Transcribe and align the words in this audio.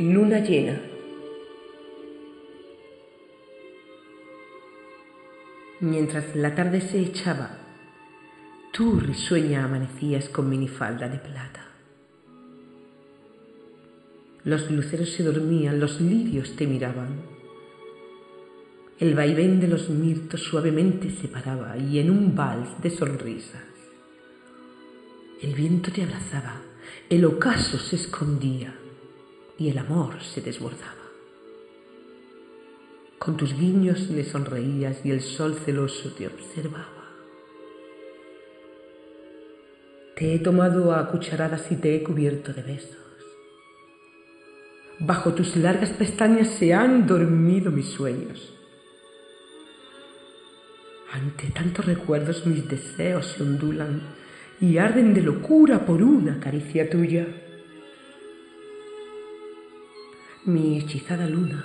Luna 0.00 0.38
llena. 0.38 0.80
Mientras 5.80 6.34
la 6.34 6.54
tarde 6.54 6.80
se 6.80 7.00
echaba, 7.00 7.58
tú 8.72 8.98
risueña 8.98 9.62
amanecías 9.62 10.30
con 10.30 10.48
minifalda 10.48 11.06
de 11.06 11.18
plata. 11.18 11.66
Los 14.44 14.70
luceros 14.70 15.10
se 15.10 15.22
dormían, 15.22 15.78
los 15.78 16.00
lirios 16.00 16.56
te 16.56 16.66
miraban. 16.66 17.20
El 18.98 19.14
vaivén 19.14 19.60
de 19.60 19.68
los 19.68 19.90
mirtos 19.90 20.42
suavemente 20.42 21.10
se 21.10 21.28
paraba 21.28 21.76
y 21.76 21.98
en 21.98 22.10
un 22.10 22.34
vals 22.34 22.80
de 22.80 22.88
sonrisas. 22.88 23.68
El 25.42 25.54
viento 25.54 25.92
te 25.92 26.02
abrazaba, 26.02 26.62
el 27.10 27.26
ocaso 27.26 27.76
se 27.76 27.96
escondía 27.96 28.74
y 29.60 29.68
el 29.68 29.76
amor 29.76 30.22
se 30.22 30.40
desbordaba. 30.40 31.04
Con 33.18 33.36
tus 33.36 33.54
guiños 33.54 34.08
le 34.08 34.24
sonreías 34.24 35.04
y 35.04 35.10
el 35.10 35.20
sol 35.20 35.54
celoso 35.54 36.14
te 36.14 36.26
observaba. 36.26 37.10
Te 40.16 40.34
he 40.34 40.38
tomado 40.38 40.94
a 40.94 41.10
cucharadas 41.10 41.70
y 41.70 41.76
te 41.76 41.94
he 41.94 42.02
cubierto 42.02 42.54
de 42.54 42.62
besos. 42.62 42.96
Bajo 44.98 45.34
tus 45.34 45.54
largas 45.56 45.90
pestañas 45.90 46.48
se 46.58 46.72
han 46.72 47.06
dormido 47.06 47.70
mis 47.70 47.90
sueños. 47.90 48.54
Ante 51.12 51.48
tantos 51.50 51.84
recuerdos 51.84 52.46
mis 52.46 52.66
deseos 52.66 53.26
se 53.26 53.42
ondulan 53.42 54.00
y 54.58 54.78
arden 54.78 55.12
de 55.12 55.20
locura 55.20 55.84
por 55.84 56.02
una 56.02 56.40
caricia 56.40 56.88
tuya 56.88 57.26
mi 60.44 60.78
hechizada 60.78 61.26
luna, 61.26 61.64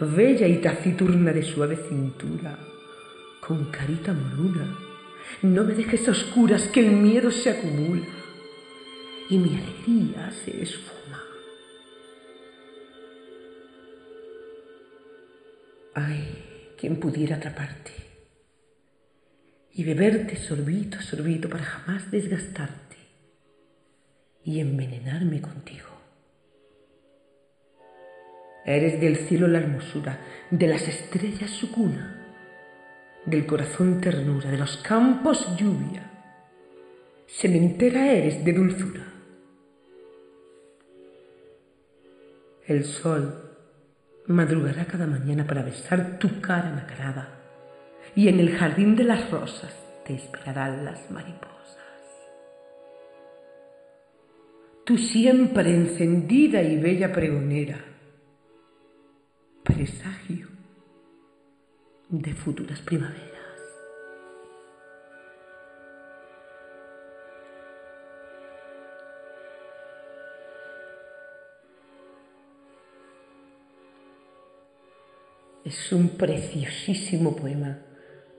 bella 0.00 0.46
y 0.46 0.60
taciturna 0.60 1.32
de 1.32 1.42
suave 1.42 1.76
cintura, 1.76 2.58
con 3.40 3.70
carita 3.70 4.12
moruna, 4.12 4.78
no 5.42 5.64
me 5.64 5.74
dejes 5.74 6.08
oscuras 6.08 6.68
que 6.68 6.80
el 6.80 6.92
miedo 6.92 7.30
se 7.30 7.50
acumula 7.50 8.06
y 9.28 9.38
mi 9.38 9.56
alegría 9.56 10.30
se 10.30 10.62
esfuma. 10.62 11.22
Ay, 15.94 16.74
quien 16.78 17.00
pudiera 17.00 17.36
atraparte 17.36 17.92
y 19.72 19.84
beberte 19.84 20.36
sorbito 20.36 20.98
a 20.98 21.02
sorbito 21.02 21.48
para 21.48 21.64
jamás 21.64 22.10
desgastarte 22.10 22.96
y 24.44 24.60
envenenarme 24.60 25.40
contigo. 25.40 25.95
Eres 28.66 29.00
del 29.00 29.16
cielo 29.28 29.46
la 29.46 29.60
hermosura, 29.60 30.18
de 30.50 30.66
las 30.66 30.88
estrellas 30.88 31.50
su 31.50 31.70
cuna, 31.70 32.16
del 33.24 33.46
corazón 33.46 34.00
ternura, 34.00 34.50
de 34.50 34.58
los 34.58 34.78
campos 34.78 35.56
lluvia. 35.56 36.10
Sementera 37.28 38.10
eres 38.12 38.44
de 38.44 38.52
dulzura. 38.52 39.04
El 42.66 42.84
sol 42.84 43.46
madrugará 44.26 44.84
cada 44.86 45.06
mañana 45.06 45.46
para 45.46 45.62
besar 45.62 46.18
tu 46.18 46.40
cara 46.40 46.70
nacarada 46.72 47.28
y 48.16 48.26
en 48.26 48.40
el 48.40 48.50
jardín 48.50 48.96
de 48.96 49.04
las 49.04 49.30
rosas 49.30 49.72
te 50.04 50.14
esperarán 50.14 50.84
las 50.84 51.08
mariposas. 51.12 51.46
Tú 54.84 54.98
siempre 54.98 55.72
encendida 55.72 56.62
y 56.62 56.80
bella 56.80 57.12
pregonera, 57.12 57.78
de 62.08 62.34
futuras 62.34 62.80
primaveras. 62.80 63.22
Es 75.64 75.92
un 75.92 76.10
preciosísimo 76.16 77.36
poema 77.36 77.78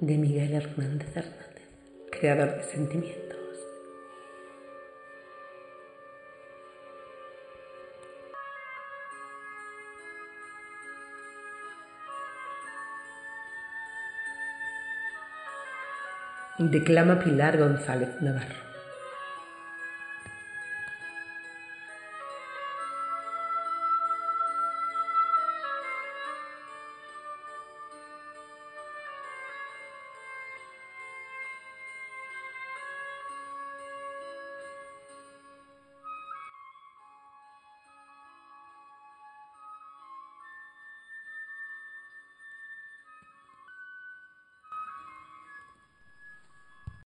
de 0.00 0.18
Miguel 0.18 0.52
Hernández 0.52 1.16
Hernández, 1.16 1.68
creador 2.10 2.56
de 2.56 2.62
sentimientos. 2.64 3.33
Declama 16.58 17.18
Pilar 17.18 17.58
González 17.58 18.20
Navarro. 18.20 18.73